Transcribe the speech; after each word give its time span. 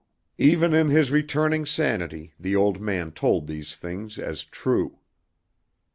Even 0.39 0.73
in 0.73 0.89
his 0.89 1.11
returning 1.11 1.63
sanity 1.63 2.33
the 2.39 2.55
old 2.55 2.81
man 2.81 3.11
told 3.11 3.45
these 3.45 3.75
things 3.75 4.17
as 4.17 4.43
true. 4.43 4.97